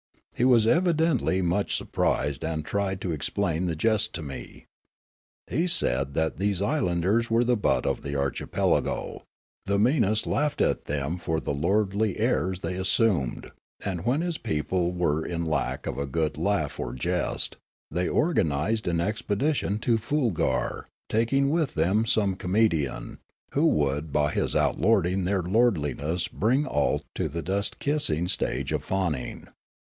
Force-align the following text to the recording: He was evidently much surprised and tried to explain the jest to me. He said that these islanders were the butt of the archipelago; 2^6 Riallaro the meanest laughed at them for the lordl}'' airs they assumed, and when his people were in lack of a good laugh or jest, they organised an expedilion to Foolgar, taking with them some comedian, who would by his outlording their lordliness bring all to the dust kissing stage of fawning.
He 0.35 0.45
was 0.45 0.65
evidently 0.65 1.43
much 1.43 1.75
surprised 1.77 2.43
and 2.43 2.65
tried 2.65 2.99
to 3.01 3.11
explain 3.11 3.67
the 3.67 3.75
jest 3.75 4.13
to 4.13 4.23
me. 4.23 4.65
He 5.45 5.67
said 5.67 6.15
that 6.15 6.37
these 6.37 6.59
islanders 6.59 7.29
were 7.29 7.43
the 7.43 7.55
butt 7.55 7.85
of 7.85 8.01
the 8.01 8.15
archipelago; 8.15 9.21
2^6 9.21 9.21
Riallaro 9.21 9.23
the 9.67 9.77
meanest 9.77 10.25
laughed 10.25 10.59
at 10.59 10.85
them 10.85 11.19
for 11.19 11.39
the 11.39 11.53
lordl}'' 11.53 12.15
airs 12.19 12.61
they 12.61 12.77
assumed, 12.77 13.51
and 13.85 14.03
when 14.03 14.21
his 14.21 14.39
people 14.39 14.91
were 14.91 15.23
in 15.23 15.45
lack 15.45 15.85
of 15.85 15.99
a 15.99 16.07
good 16.07 16.35
laugh 16.35 16.79
or 16.79 16.93
jest, 16.95 17.57
they 17.91 18.09
organised 18.09 18.87
an 18.87 18.97
expedilion 18.97 19.79
to 19.81 19.99
Foolgar, 19.99 20.87
taking 21.09 21.51
with 21.51 21.75
them 21.75 22.07
some 22.07 22.35
comedian, 22.35 23.19
who 23.51 23.67
would 23.67 24.11
by 24.11 24.31
his 24.31 24.55
outlording 24.55 25.25
their 25.25 25.43
lordliness 25.43 26.27
bring 26.27 26.65
all 26.65 27.03
to 27.13 27.29
the 27.29 27.43
dust 27.43 27.77
kissing 27.77 28.27
stage 28.27 28.71
of 28.71 28.83
fawning. 28.83 29.45